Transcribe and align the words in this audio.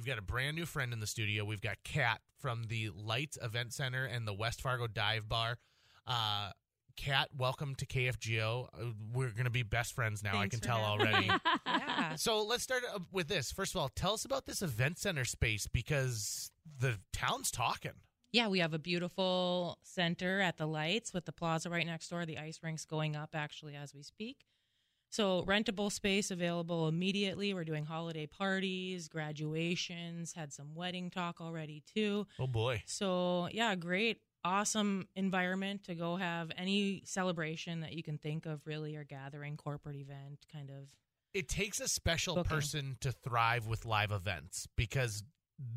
We've 0.00 0.06
got 0.06 0.16
a 0.16 0.22
brand 0.22 0.56
new 0.56 0.64
friend 0.64 0.94
in 0.94 1.00
the 1.00 1.06
studio. 1.06 1.44
We've 1.44 1.60
got 1.60 1.76
Cat 1.84 2.22
from 2.38 2.64
the 2.68 2.88
Lights 2.88 3.36
Event 3.42 3.74
Center 3.74 4.06
and 4.06 4.26
the 4.26 4.32
West 4.32 4.62
Fargo 4.62 4.86
Dive 4.86 5.28
Bar. 5.28 5.58
Uh, 6.06 6.52
Cat, 6.96 7.28
welcome 7.36 7.74
to 7.74 7.84
KFGO. 7.84 8.68
Uh, 8.72 8.92
we're 9.12 9.28
going 9.28 9.44
to 9.44 9.50
be 9.50 9.62
best 9.62 9.92
friends 9.92 10.24
now. 10.24 10.32
Thanks 10.32 10.56
I 10.56 10.58
can 10.58 10.66
tell 10.66 10.78
having 10.78 11.06
already. 11.06 11.30
yeah. 11.66 12.14
So 12.14 12.42
let's 12.42 12.62
start 12.62 12.82
with 13.12 13.28
this. 13.28 13.52
First 13.52 13.74
of 13.74 13.82
all, 13.82 13.90
tell 13.94 14.14
us 14.14 14.24
about 14.24 14.46
this 14.46 14.62
event 14.62 14.98
center 14.98 15.26
space 15.26 15.66
because 15.66 16.50
the 16.78 16.96
town's 17.12 17.50
talking. 17.50 17.92
Yeah, 18.32 18.48
we 18.48 18.60
have 18.60 18.72
a 18.72 18.78
beautiful 18.78 19.76
center 19.82 20.40
at 20.40 20.56
the 20.56 20.66
lights 20.66 21.12
with 21.12 21.26
the 21.26 21.32
plaza 21.32 21.68
right 21.68 21.84
next 21.84 22.08
door. 22.08 22.24
The 22.24 22.38
ice 22.38 22.58
rink's 22.62 22.86
going 22.86 23.16
up 23.16 23.34
actually 23.34 23.76
as 23.76 23.94
we 23.94 24.02
speak. 24.02 24.46
So 25.10 25.42
rentable 25.46 25.90
space 25.90 26.30
available 26.30 26.86
immediately. 26.86 27.52
We're 27.52 27.64
doing 27.64 27.84
holiday 27.84 28.26
parties, 28.26 29.08
graduations, 29.08 30.32
had 30.32 30.52
some 30.52 30.74
wedding 30.74 31.10
talk 31.10 31.40
already 31.40 31.82
too. 31.94 32.26
Oh 32.38 32.46
boy. 32.46 32.82
So 32.86 33.48
yeah, 33.52 33.74
great, 33.74 34.20
awesome 34.44 35.08
environment 35.16 35.84
to 35.84 35.96
go 35.96 36.16
have 36.16 36.52
any 36.56 37.02
celebration 37.04 37.80
that 37.80 37.92
you 37.92 38.04
can 38.04 38.18
think 38.18 38.46
of 38.46 38.64
really 38.66 38.96
or 38.96 39.04
gathering, 39.04 39.56
corporate 39.56 39.96
event 39.96 40.46
kind 40.52 40.70
of. 40.70 40.86
It 41.34 41.48
takes 41.48 41.80
a 41.80 41.88
special 41.88 42.36
Booking. 42.36 42.50
person 42.50 42.96
to 43.00 43.12
thrive 43.12 43.66
with 43.66 43.84
live 43.84 44.12
events 44.12 44.68
because 44.76 45.24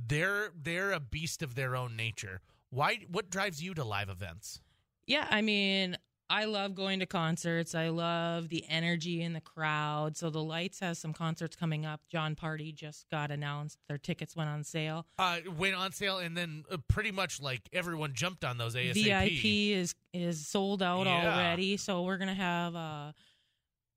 they're 0.07 0.51
they're 0.61 0.91
a 0.91 0.99
beast 0.99 1.41
of 1.41 1.55
their 1.55 1.75
own 1.75 1.95
nature. 1.95 2.41
Why 2.69 2.99
what 3.09 3.31
drives 3.31 3.63
you 3.63 3.73
to 3.73 3.83
live 3.83 4.09
events? 4.09 4.61
Yeah, 5.05 5.27
I 5.29 5.41
mean, 5.41 5.97
I 6.33 6.45
love 6.45 6.73
going 6.73 6.99
to 6.99 7.05
concerts. 7.05 7.75
I 7.75 7.89
love 7.89 8.49
the 8.49 8.65
energy 8.67 9.21
in 9.21 9.33
the 9.33 9.39
crowd. 9.41 10.17
So 10.17 10.31
the 10.31 10.41
Lights 10.41 10.79
has 10.79 10.97
some 10.97 11.13
concerts 11.13 11.55
coming 11.55 11.85
up. 11.85 12.01
Jon 12.09 12.35
Pardi 12.35 12.73
just 12.73 13.07
got 13.11 13.29
announced. 13.29 13.77
Their 13.87 13.99
tickets 13.99 14.35
went 14.35 14.49
on 14.49 14.63
sale. 14.63 15.05
Uh 15.19 15.41
went 15.55 15.75
on 15.75 15.91
sale 15.91 16.17
and 16.17 16.35
then 16.35 16.63
uh, 16.71 16.77
pretty 16.87 17.11
much 17.11 17.39
like 17.39 17.61
everyone 17.71 18.13
jumped 18.15 18.43
on 18.43 18.57
those 18.57 18.73
ASAP. 18.75 18.95
VIP 19.03 19.45
is 19.77 19.93
is 20.11 20.47
sold 20.47 20.81
out 20.81 21.05
Yeah. 21.05 21.35
already. 21.35 21.77
So 21.77 22.01
we're 22.01 22.17
gonna 22.17 22.33
have 22.33 22.75
uh 22.75 23.11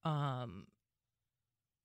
um 0.07 0.67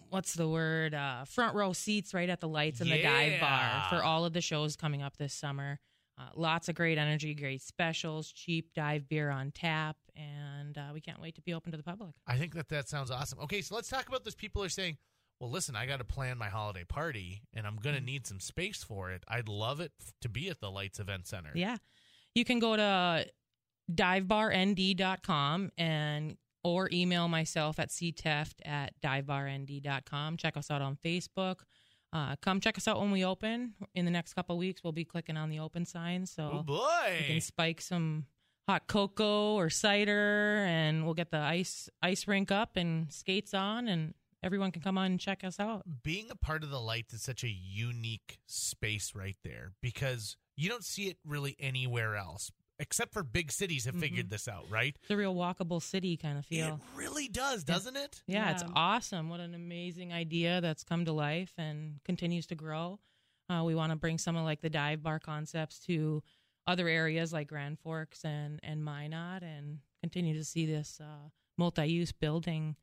what's 0.09 0.33
the 0.33 0.49
word? 0.49 0.93
Uh 0.93 1.23
front 1.23 1.55
row 1.55 1.71
seats 1.71 2.13
right 2.13 2.29
at 2.29 2.41
the 2.41 2.49
lights 2.49 2.81
in 2.81 2.89
the 2.89 3.01
dive 3.01 3.39
bar 3.39 3.85
for 3.89 4.03
all 4.03 4.25
of 4.25 4.33
the 4.33 4.41
shows 4.41 4.75
coming 4.75 5.01
up 5.01 5.15
this 5.15 5.33
summer. 5.33 5.79
Uh, 6.21 6.29
lots 6.35 6.69
of 6.69 6.75
great 6.75 6.97
energy, 6.97 7.33
great 7.33 7.61
specials, 7.61 8.31
cheap 8.31 8.73
dive 8.75 9.07
beer 9.09 9.29
on 9.29 9.51
tap, 9.51 9.95
and 10.15 10.77
uh, 10.77 10.91
we 10.93 11.01
can't 11.01 11.21
wait 11.21 11.35
to 11.35 11.41
be 11.41 11.53
open 11.53 11.71
to 11.71 11.77
the 11.77 11.83
public. 11.83 12.11
I 12.27 12.37
think 12.37 12.53
that 12.55 12.69
that 12.69 12.87
sounds 12.89 13.09
awesome. 13.09 13.39
Okay, 13.39 13.61
so 13.61 13.75
let's 13.75 13.89
talk 13.89 14.07
about 14.07 14.23
this. 14.23 14.35
People 14.35 14.63
are 14.63 14.69
saying, 14.69 14.97
"Well, 15.39 15.49
listen, 15.49 15.75
I 15.75 15.85
got 15.85 15.97
to 15.97 16.03
plan 16.03 16.37
my 16.37 16.49
holiday 16.49 16.83
party, 16.83 17.41
and 17.53 17.65
I'm 17.65 17.77
going 17.77 17.95
to 17.95 18.01
need 18.01 18.27
some 18.27 18.39
space 18.39 18.83
for 18.83 19.11
it. 19.11 19.23
I'd 19.27 19.47
love 19.47 19.79
it 19.79 19.93
to 20.21 20.29
be 20.29 20.49
at 20.49 20.59
the 20.59 20.69
Lights 20.69 20.99
Event 20.99 21.27
Center." 21.27 21.51
Yeah. 21.55 21.77
You 22.35 22.45
can 22.45 22.59
go 22.59 22.75
to 22.75 23.27
divebarnd.com 23.91 25.71
and 25.77 26.37
or 26.63 26.89
email 26.93 27.27
myself 27.27 27.79
at 27.79 27.89
cteft 27.89 28.55
at 28.63 28.93
divebarnd.com. 29.01 30.37
Check 30.37 30.57
us 30.57 30.69
out 30.69 30.81
on 30.81 30.95
Facebook. 31.03 31.61
Uh, 32.13 32.35
come 32.41 32.59
check 32.59 32.77
us 32.77 32.87
out 32.87 32.99
when 32.99 33.11
we 33.11 33.23
open. 33.23 33.73
In 33.95 34.05
the 34.05 34.11
next 34.11 34.33
couple 34.33 34.55
of 34.55 34.59
weeks, 34.59 34.83
we'll 34.83 34.91
be 34.93 35.05
clicking 35.05 35.37
on 35.37 35.49
the 35.49 35.59
open 35.59 35.85
sign. 35.85 36.25
So 36.25 36.49
Oh 36.53 36.57
you 36.57 36.63
boy! 36.63 37.23
can 37.27 37.41
spike 37.41 37.79
some 37.81 38.25
hot 38.67 38.87
cocoa 38.87 39.55
or 39.55 39.69
cider, 39.69 40.65
and 40.67 41.05
we'll 41.05 41.13
get 41.13 41.31
the 41.31 41.37
ice 41.39 41.89
ice 42.01 42.27
rink 42.27 42.51
up 42.51 42.75
and 42.75 43.11
skates 43.11 43.53
on, 43.53 43.87
and 43.87 44.13
everyone 44.43 44.71
can 44.71 44.81
come 44.81 44.97
on 44.97 45.05
and 45.11 45.19
check 45.19 45.43
us 45.43 45.59
out. 45.59 45.83
Being 46.03 46.29
a 46.29 46.35
part 46.35 46.63
of 46.63 46.69
the 46.69 46.79
Lights 46.81 47.13
is 47.13 47.21
such 47.21 47.43
a 47.43 47.49
unique 47.49 48.39
space 48.45 49.13
right 49.15 49.37
there 49.43 49.71
because 49.81 50.35
you 50.57 50.67
don't 50.69 50.83
see 50.83 51.03
it 51.03 51.17
really 51.25 51.55
anywhere 51.59 52.15
else, 52.17 52.51
except 52.81 53.13
for 53.13 53.23
big 53.23 53.51
cities 53.51 53.85
have 53.85 53.95
figured 53.95 54.29
this 54.29 54.47
out, 54.47 54.65
right? 54.69 54.97
It's 55.01 55.11
a 55.11 55.15
real 55.15 55.35
walkable 55.35 55.81
city 55.81 56.17
kind 56.17 56.37
of 56.37 56.45
feel. 56.45 56.81
It 56.81 56.97
really 56.97 57.27
does, 57.27 57.63
doesn't 57.63 57.95
it? 57.95 58.23
Yeah, 58.25 58.51
it's 58.51 58.63
awesome. 58.75 59.29
What 59.29 59.39
an 59.39 59.53
amazing 59.53 60.11
idea 60.11 60.59
that's 60.61 60.83
come 60.83 61.05
to 61.05 61.13
life 61.13 61.53
and 61.57 61.99
continues 62.03 62.47
to 62.47 62.55
grow. 62.55 62.99
Uh, 63.49 63.63
we 63.63 63.75
want 63.75 63.91
to 63.91 63.95
bring 63.95 64.17
some 64.17 64.35
of 64.35 64.43
like 64.43 64.61
the 64.61 64.69
dive 64.69 65.03
bar 65.03 65.19
concepts 65.19 65.79
to 65.85 66.23
other 66.65 66.87
areas 66.87 67.31
like 67.31 67.47
Grand 67.47 67.79
Forks 67.79 68.25
and 68.25 68.59
and 68.63 68.83
Minot, 68.83 69.43
and 69.43 69.79
continue 70.01 70.33
to 70.35 70.43
see 70.43 70.65
this 70.65 70.99
uh, 70.99 71.29
multi-use 71.57 72.11
building 72.11 72.75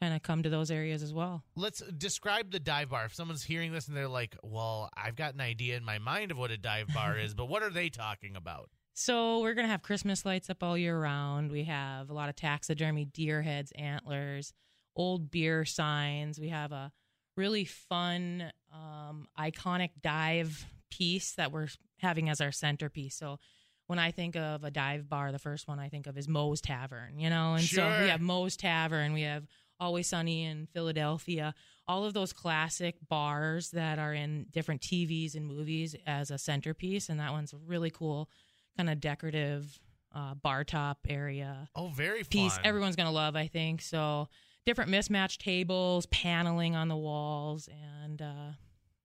kind 0.00 0.14
of 0.14 0.22
come 0.22 0.42
to 0.42 0.50
those 0.50 0.70
areas 0.70 1.02
as 1.02 1.14
well. 1.14 1.44
Let's 1.56 1.80
describe 1.80 2.50
the 2.50 2.58
dive 2.60 2.90
bar. 2.90 3.04
If 3.06 3.14
someone's 3.14 3.44
hearing 3.44 3.72
this 3.72 3.88
and 3.88 3.96
they're 3.96 4.08
like, 4.08 4.36
"Well, 4.42 4.88
I've 4.96 5.16
got 5.16 5.34
an 5.34 5.40
idea 5.40 5.76
in 5.76 5.84
my 5.84 5.98
mind 5.98 6.30
of 6.30 6.38
what 6.38 6.50
a 6.50 6.58
dive 6.58 6.88
bar 6.94 7.18
is, 7.24 7.34
but 7.34 7.46
what 7.46 7.62
are 7.62 7.70
they 7.70 7.88
talking 7.88 8.36
about?" 8.36 8.68
So 8.94 9.40
we're 9.40 9.54
gonna 9.54 9.68
have 9.68 9.82
Christmas 9.82 10.24
lights 10.26 10.50
up 10.50 10.62
all 10.62 10.76
year 10.76 10.98
round. 10.98 11.50
We 11.50 11.64
have 11.64 12.10
a 12.10 12.14
lot 12.14 12.28
of 12.28 12.36
taxidermy 12.36 13.06
deer 13.06 13.42
heads, 13.42 13.72
antlers, 13.72 14.52
old 14.94 15.30
beer 15.30 15.64
signs. 15.64 16.38
We 16.38 16.48
have 16.48 16.72
a 16.72 16.92
really 17.36 17.64
fun, 17.64 18.52
um, 18.72 19.26
iconic 19.38 19.90
dive 20.02 20.66
piece 20.90 21.32
that 21.32 21.50
we're 21.52 21.68
having 22.00 22.28
as 22.28 22.40
our 22.42 22.52
centerpiece. 22.52 23.16
So 23.16 23.38
when 23.86 23.98
I 23.98 24.10
think 24.10 24.36
of 24.36 24.62
a 24.64 24.70
dive 24.70 25.08
bar, 25.08 25.32
the 25.32 25.38
first 25.38 25.66
one 25.66 25.78
I 25.78 25.88
think 25.88 26.06
of 26.06 26.18
is 26.18 26.28
Moe's 26.28 26.60
Tavern, 26.60 27.18
you 27.18 27.30
know, 27.30 27.54
and 27.54 27.64
so 27.64 27.82
we 28.02 28.08
have 28.08 28.20
Moe's 28.20 28.56
Tavern, 28.56 29.12
we 29.12 29.22
have 29.22 29.46
Always 29.80 30.06
Sunny 30.06 30.44
in 30.44 30.66
Philadelphia, 30.66 31.54
all 31.88 32.04
of 32.04 32.14
those 32.14 32.32
classic 32.32 32.96
bars 33.08 33.70
that 33.70 33.98
are 33.98 34.14
in 34.14 34.46
different 34.50 34.80
TVs 34.82 35.34
and 35.34 35.46
movies 35.46 35.96
as 36.06 36.30
a 36.30 36.38
centerpiece, 36.38 37.08
and 37.08 37.18
that 37.18 37.32
one's 37.32 37.52
really 37.66 37.90
cool, 37.90 38.28
kind 38.76 38.88
of 38.90 39.00
decorative 39.00 39.78
uh, 40.14 40.34
bar 40.34 40.64
top 40.64 40.98
area 41.08 41.68
Oh, 41.74 41.88
very 41.88 42.22
piece. 42.24 42.58
Everyone's 42.64 42.96
gonna 42.96 43.10
love, 43.12 43.34
I 43.36 43.46
think. 43.46 43.80
So 43.82 44.28
different 44.66 44.90
mismatched 44.90 45.40
tables, 45.40 46.06
paneling 46.06 46.76
on 46.76 46.88
the 46.88 46.96
walls, 46.96 47.68
and 48.04 48.20
uh, 48.20 48.52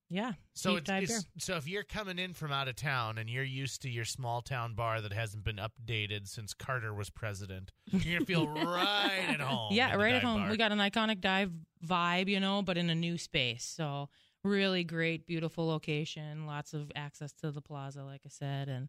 yeah, 0.10 0.34
So 0.54 0.76
it's, 0.78 0.90
it's- 0.90 1.26
so 1.38 1.56
if 1.58 1.68
you're 1.68 1.84
coming 1.84 2.18
in 2.20 2.34
from 2.34 2.52
out 2.52 2.68
of 2.70 2.76
town 2.78 3.18
and 3.18 3.30
you're 3.30 3.44
used 3.44 3.82
to 3.82 3.90
your 3.90 4.06
small 4.06 4.42
town 4.42 4.74
bar 4.74 5.02
that 5.02 5.12
hasn't 5.14 5.44
been 5.44 5.58
updated 5.58 6.28
since 6.28 6.54
Carter 6.54 6.94
was 6.94 7.10
president, 7.10 7.72
you're 7.92 8.16
gonna 8.20 8.26
feel 8.26 8.48
right 8.66 9.26
at 9.30 9.40
home. 9.42 9.74
Yeah, 9.74 9.96
right 9.96 10.16
at 10.16 10.24
home. 10.24 10.42
bar. 10.42 10.52
We 10.52 10.58
got 10.58 10.72
an 10.72 10.80
iconic 10.80 11.20
dive 11.22 11.52
vibe, 11.86 12.28
you 12.30 12.40
know, 12.40 12.62
but 12.62 12.78
in 12.78 12.90
a 12.90 12.96
new 12.96 13.18
space. 13.18 13.64
So 13.66 14.10
really 14.44 14.84
great, 14.86 15.26
beautiful 15.26 15.68
location. 15.68 16.46
Lots 16.48 16.74
of 16.74 16.90
access 16.96 17.34
to 17.42 17.52
the 17.52 17.62
plaza, 17.62 18.04
like 18.04 18.22
I 18.26 18.30
said, 18.30 18.70
and 18.70 18.88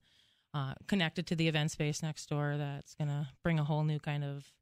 uh, 0.54 0.75
connected 0.86 1.26
to 1.28 1.36
the 1.36 1.48
event 1.48 1.70
space 1.70 2.03
next 2.03 2.28
door. 2.28 2.56
That's 2.56 2.94
gonna 2.94 3.28
bring 3.42 3.59
a 3.59 3.64
whole 3.64 3.84
new 3.84 3.98
kind 3.98 4.25
of 4.25 4.53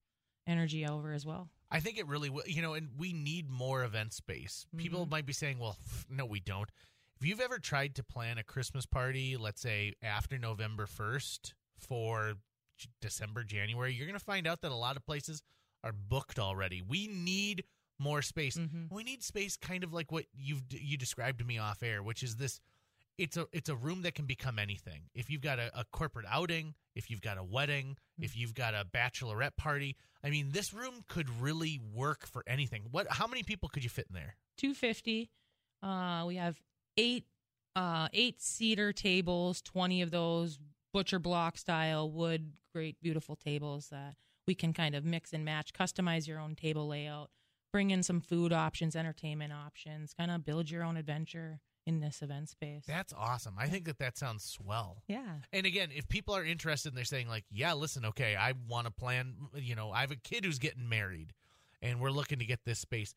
energy 0.47 0.87
over 0.87 1.13
as 1.13 1.25
well. 1.27 1.49
I 1.71 1.81
think 1.81 1.99
it 1.99 2.07
really 2.07 2.31
will. 2.31 2.45
You 2.47 2.63
know, 2.63 2.75
and 2.75 2.91
we 2.97 3.13
need 3.13 3.49
more 3.51 3.83
event 3.85 4.13
space. 4.13 4.67
People 4.77 5.03
Mm-hmm. 5.03 5.11
might 5.11 5.27
be 5.27 5.33
saying, 5.33 5.59
"Well, 5.59 5.77
pff, 5.89 6.05
no, 6.11 6.25
we 6.27 6.41
don't." 6.41 6.71
If 7.21 7.27
you've 7.27 7.41
ever 7.41 7.59
tried 7.59 7.95
to 7.97 8.05
plan 8.05 8.37
a 8.39 8.45
Christmas 8.45 8.85
party, 8.87 9.37
let's 9.37 9.61
say 9.63 9.95
after 10.03 10.39
November 10.39 10.87
first 10.87 11.55
for 11.79 12.35
J- 12.77 12.89
December, 13.01 13.43
January, 13.43 13.95
you're 13.95 14.07
going 14.07 14.19
to 14.19 14.25
find 14.25 14.47
out 14.47 14.61
that 14.61 14.71
a 14.71 14.75
lot 14.77 14.97
of 14.97 15.07
places 15.07 15.43
are 15.83 15.93
booked 15.93 16.39
already. 16.39 16.83
We 16.83 17.07
need 17.09 17.65
more 17.99 18.21
space. 18.21 18.59
Mhm. 18.59 18.91
We 18.91 19.03
need 19.03 19.23
space, 19.23 19.57
kind 19.57 19.83
of 19.83 19.95
like 19.95 20.13
what 20.13 20.27
you've 20.35 20.63
you 20.71 20.99
described 20.99 21.39
to 21.39 21.45
me 21.47 21.57
off 21.59 21.83
air, 21.83 22.03
which 22.03 22.23
is 22.23 22.37
this. 22.37 22.61
It's 23.19 23.37
a 23.37 23.47
it's 23.53 23.69
a 23.69 23.77
room 23.77 24.03
that 24.03 24.15
can 24.15 24.27
become 24.27 24.59
anything. 24.59 25.03
If 25.15 25.31
you've 25.31 25.41
got 25.41 25.59
a, 25.59 25.71
a 25.79 25.85
corporate 25.91 26.27
outing, 26.29 26.75
if 26.95 27.11
you've 27.11 27.23
got 27.23 27.39
a 27.39 27.45
wedding, 27.45 27.97
if 28.19 28.37
you've 28.37 28.55
got 28.55 28.75
a 28.75 28.85
bachelorette 28.85 29.57
party, 29.57 29.97
I 30.23 30.31
mean, 30.31 30.51
this 30.53 30.75
room 30.75 31.05
could 31.09 31.29
really 31.41 31.81
work 31.95 32.27
for 32.27 32.43
anything. 32.47 32.85
What? 32.91 33.07
How 33.11 33.27
many 33.27 33.43
people 33.43 33.69
could 33.69 33.85
you 33.85 33.91
fit 33.91 34.07
in 34.09 34.15
there? 34.15 34.37
250. 34.59 35.31
Uh, 35.83 36.25
we 36.27 36.37
have 36.37 36.61
eight 36.97 37.25
uh, 37.75 38.09
eight 38.13 38.41
seater 38.41 38.93
tables, 38.93 39.61
20 39.63 40.03
of 40.03 40.11
those 40.11 40.59
butcher 40.93 41.19
block 41.19 41.59
style 41.59 42.11
wood, 42.11 42.53
great, 42.75 43.01
beautiful 43.03 43.37
tables 43.37 43.89
that 43.91 44.15
we 44.47 44.55
can 44.55 44.73
kind 44.73 44.95
of 44.95 45.05
mix 45.05 45.33
and 45.33 45.45
match, 45.45 45.73
customize 45.75 46.27
your 46.27 46.41
own 46.41 46.55
table 46.55 46.89
layout, 46.89 47.31
bring 47.73 47.91
in 47.91 48.03
some 48.03 48.21
food 48.21 48.53
options, 48.53 48.97
entertainment 48.97 49.53
options, 49.53 50.15
kind 50.15 50.31
of 50.31 50.45
build 50.45 50.71
your 50.71 50.83
own 50.83 50.97
adventure 50.97 51.61
in 51.87 52.01
this 52.01 52.21
event 52.21 52.49
space. 52.49 52.85
That's 52.87 53.13
awesome. 53.17 53.55
I 53.59 53.69
think 53.69 53.85
that 53.87 53.99
that 53.99 54.19
sounds 54.19 54.45
swell. 54.45 55.03
yeah. 55.07 55.37
And 55.53 55.65
again, 55.65 55.91
if 55.95 56.09
people 56.09 56.35
are 56.35 56.45
interested 56.45 56.89
and 56.89 56.97
they're 56.97 57.05
saying 57.05 57.29
like, 57.29 57.45
"Yeah, 57.51 57.75
listen, 57.75 58.05
okay, 58.07 58.37
I 58.37 58.55
want 58.69 58.87
to 58.87 58.93
plan. 58.93 59.35
You 59.55 59.75
know, 59.77 59.93
I 59.93 60.01
have 60.01 60.11
a 60.11 60.17
kid 60.17 60.45
who's 60.45 60.59
getting 60.59 60.89
married, 60.89 61.33
and 61.81 62.01
we're 62.01 62.11
looking 62.11 62.41
to 62.41 62.45
get 62.45 62.65
this 62.65 62.81
space." 62.81 63.15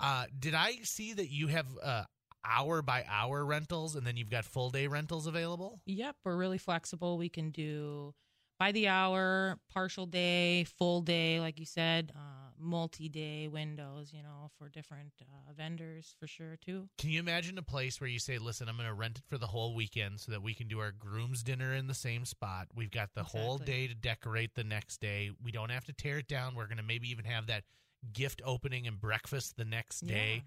Uh, 0.00 0.24
did 0.36 0.54
I 0.54 0.72
see 0.82 1.12
that 1.12 1.30
you 1.30 1.46
have 1.46 1.66
uh, 1.82 2.04
hour 2.44 2.82
by 2.82 3.04
hour 3.08 3.44
rentals, 3.44 3.94
and 3.94 4.06
then 4.06 4.16
you've 4.16 4.30
got 4.30 4.44
full 4.44 4.70
day 4.70 4.88
rentals 4.88 5.26
available? 5.26 5.80
Yep, 5.86 6.16
we're 6.24 6.36
really 6.36 6.58
flexible. 6.58 7.16
We 7.18 7.28
can 7.28 7.50
do 7.50 8.14
by 8.58 8.72
the 8.72 8.88
hour, 8.88 9.58
partial 9.72 10.06
day, 10.06 10.64
full 10.64 11.02
day, 11.02 11.40
like 11.40 11.58
you 11.58 11.66
said. 11.66 12.12
Uh, 12.16 12.41
multi-day 12.62 13.48
windows, 13.48 14.12
you 14.12 14.22
know, 14.22 14.50
for 14.58 14.68
different 14.68 15.12
uh, 15.20 15.52
vendors 15.56 16.14
for 16.18 16.26
sure 16.26 16.56
too. 16.56 16.88
Can 16.98 17.10
you 17.10 17.20
imagine 17.20 17.58
a 17.58 17.62
place 17.62 18.00
where 18.00 18.08
you 18.08 18.18
say, 18.18 18.38
"Listen, 18.38 18.68
I'm 18.68 18.76
going 18.76 18.88
to 18.88 18.94
rent 18.94 19.18
it 19.18 19.24
for 19.28 19.38
the 19.38 19.48
whole 19.48 19.74
weekend 19.74 20.20
so 20.20 20.32
that 20.32 20.42
we 20.42 20.54
can 20.54 20.68
do 20.68 20.78
our 20.78 20.92
groom's 20.92 21.42
dinner 21.42 21.74
in 21.74 21.86
the 21.86 21.94
same 21.94 22.24
spot. 22.24 22.68
We've 22.74 22.90
got 22.90 23.10
the 23.14 23.24
whole 23.24 23.58
day 23.58 23.86
to 23.88 23.94
decorate 23.94 24.54
the 24.54 24.64
next 24.64 25.00
day. 25.00 25.30
We 25.42 25.52
don't 25.52 25.70
have 25.70 25.84
to 25.86 25.92
tear 25.92 26.18
it 26.18 26.28
down. 26.28 26.54
We're 26.54 26.66
going 26.66 26.76
to 26.78 26.82
maybe 26.82 27.10
even 27.10 27.24
have 27.24 27.46
that 27.48 27.64
gift 28.12 28.40
opening 28.44 28.86
and 28.86 29.00
breakfast 29.00 29.56
the 29.56 29.64
next 29.64 30.06
day." 30.06 30.44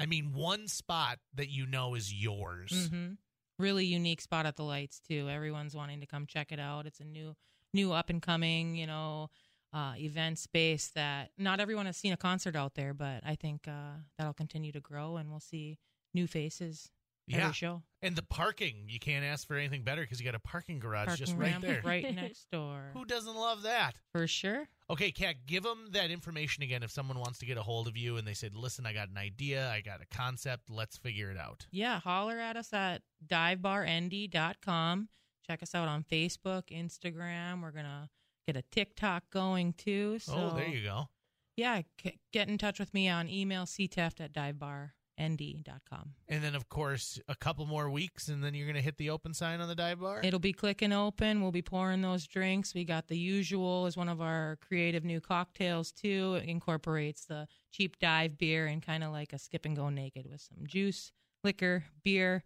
I 0.00 0.06
mean, 0.06 0.32
one 0.32 0.68
spot 0.68 1.18
that 1.34 1.50
you 1.50 1.66
know 1.66 1.94
is 1.94 2.14
yours. 2.14 2.88
hmm 2.90 3.12
Really 3.58 3.84
unique 3.84 4.20
spot 4.20 4.46
at 4.46 4.54
the 4.54 4.62
lights 4.62 5.00
too. 5.00 5.28
Everyone's 5.28 5.74
wanting 5.74 5.98
to 6.00 6.06
come 6.06 6.26
check 6.26 6.52
it 6.52 6.60
out. 6.60 6.86
It's 6.86 7.00
a 7.00 7.04
new, 7.04 7.34
new 7.74 7.92
up 7.92 8.08
and 8.08 8.22
coming, 8.22 8.76
you 8.76 8.86
know, 8.86 9.30
uh, 9.72 9.92
event 9.98 10.38
space 10.38 10.88
that 10.94 11.30
not 11.38 11.60
everyone 11.60 11.86
has 11.86 11.96
seen 11.96 12.12
a 12.12 12.16
concert 12.16 12.56
out 12.56 12.74
there, 12.74 12.94
but 12.94 13.22
I 13.26 13.34
think 13.34 13.68
uh, 13.68 13.98
that'll 14.16 14.32
continue 14.34 14.72
to 14.72 14.80
grow 14.80 15.16
and 15.16 15.30
we'll 15.30 15.40
see 15.40 15.78
new 16.14 16.26
faces 16.26 16.90
Yeah. 17.26 17.42
every 17.42 17.52
show. 17.52 17.82
And 18.00 18.16
the 18.16 18.22
parking, 18.22 18.84
you 18.88 18.98
can't 18.98 19.24
ask 19.24 19.46
for 19.46 19.56
anything 19.56 19.82
better 19.82 20.00
because 20.02 20.18
you 20.20 20.24
got 20.24 20.34
a 20.34 20.38
parking 20.40 20.78
garage 20.78 21.08
Parking 21.08 21.26
just 21.26 21.36
right 21.36 21.60
there. 21.60 21.82
right 21.84 22.14
next 22.14 22.50
door. 22.50 22.92
Who 22.94 23.04
doesn't 23.04 23.34
love 23.36 23.62
that? 23.64 23.96
For 24.12 24.26
sure. 24.26 24.68
Okay, 24.88 25.10
Cat, 25.10 25.34
give 25.46 25.64
them 25.64 25.88
that 25.92 26.10
information 26.10 26.62
again 26.62 26.82
if 26.82 26.90
someone 26.90 27.18
wants 27.18 27.38
to 27.40 27.44
get 27.46 27.58
a 27.58 27.62
hold 27.62 27.88
of 27.88 27.96
you 27.96 28.16
and 28.16 28.26
they 28.26 28.32
said, 28.32 28.54
listen, 28.54 28.86
I 28.86 28.94
got 28.94 29.10
an 29.10 29.18
idea, 29.18 29.68
I 29.70 29.82
got 29.82 30.00
a 30.00 30.06
concept, 30.16 30.70
let's 30.70 30.96
figure 30.96 31.30
it 31.30 31.36
out. 31.36 31.66
Yeah, 31.70 32.00
holler 32.00 32.38
at 32.38 32.56
us 32.56 32.72
at 32.72 33.02
divebarnd.com. 33.26 35.08
Check 35.46 35.62
us 35.62 35.74
out 35.74 35.88
on 35.88 36.04
Facebook, 36.04 36.64
Instagram. 36.70 37.62
We're 37.62 37.70
going 37.72 37.84
to 37.84 38.08
get 38.52 38.56
a 38.56 38.62
TikTok 38.70 39.24
going 39.30 39.74
too. 39.74 40.18
So, 40.18 40.50
oh, 40.52 40.56
there 40.56 40.66
you 40.68 40.82
go. 40.82 41.08
yeah, 41.56 41.82
c- 42.02 42.18
get 42.32 42.48
in 42.48 42.56
touch 42.56 42.78
with 42.78 42.94
me 42.94 43.08
on 43.08 43.28
email 43.28 43.64
cteft 43.64 44.20
at 44.20 44.32
divebarnd.com. 44.32 46.10
And 46.28 46.42
then, 46.42 46.54
of 46.54 46.68
course, 46.68 47.20
a 47.28 47.34
couple 47.34 47.66
more 47.66 47.90
weeks, 47.90 48.28
and 48.28 48.42
then 48.42 48.54
you're 48.54 48.66
going 48.66 48.76
to 48.76 48.82
hit 48.82 48.96
the 48.96 49.10
open 49.10 49.34
sign 49.34 49.60
on 49.60 49.68
the 49.68 49.74
dive 49.74 50.00
bar? 50.00 50.20
It'll 50.24 50.38
be 50.40 50.52
clicking 50.54 50.92
open. 50.92 51.42
We'll 51.42 51.52
be 51.52 51.60
pouring 51.62 52.00
those 52.00 52.26
drinks. 52.26 52.72
We 52.74 52.84
got 52.84 53.08
the 53.08 53.18
usual 53.18 53.84
as 53.86 53.96
one 53.96 54.08
of 54.08 54.20
our 54.22 54.58
creative 54.66 55.04
new 55.04 55.20
cocktails 55.20 55.92
too. 55.92 56.38
It 56.42 56.48
incorporates 56.48 57.26
the 57.26 57.48
cheap 57.70 57.98
dive 57.98 58.38
beer 58.38 58.66
and 58.66 58.82
kind 58.82 59.04
of 59.04 59.12
like 59.12 59.32
a 59.34 59.38
skip 59.38 59.66
and 59.66 59.76
go 59.76 59.90
naked 59.90 60.26
with 60.30 60.40
some 60.40 60.66
juice, 60.66 61.12
liquor, 61.44 61.84
beer. 62.02 62.44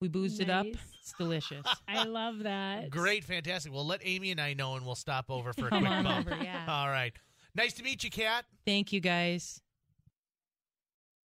We 0.00 0.08
boozed 0.08 0.40
it 0.40 0.48
up. 0.50 0.66
Nice. 1.04 1.10
It's 1.10 1.18
delicious. 1.18 1.66
I 1.88 2.04
love 2.04 2.40
that. 2.40 2.90
Great, 2.90 3.24
fantastic. 3.24 3.72
Well, 3.72 3.86
let 3.86 4.00
Amy 4.04 4.30
and 4.30 4.40
I 4.40 4.54
know, 4.54 4.74
and 4.76 4.84
we'll 4.86 4.94
stop 4.94 5.26
over 5.30 5.52
for 5.52 5.66
a 5.66 5.70
Come 5.70 5.80
quick 5.80 5.90
on 5.90 6.04
bump. 6.04 6.26
over, 6.30 6.42
yeah. 6.42 6.64
All 6.68 6.88
right. 6.88 7.12
Nice 7.54 7.74
to 7.74 7.82
meet 7.82 8.02
you, 8.02 8.10
Cat. 8.10 8.44
Thank 8.66 8.92
you 8.92 9.00
guys. 9.00 9.60